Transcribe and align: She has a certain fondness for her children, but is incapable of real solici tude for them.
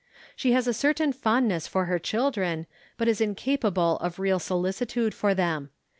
She 0.35 0.53
has 0.53 0.65
a 0.65 0.73
certain 0.73 1.13
fondness 1.13 1.67
for 1.67 1.85
her 1.85 1.99
children, 1.99 2.65
but 2.97 3.07
is 3.07 3.21
incapable 3.21 3.97
of 3.97 4.17
real 4.17 4.39
solici 4.39 4.87
tude 4.87 5.13
for 5.13 5.35
them. 5.35 5.69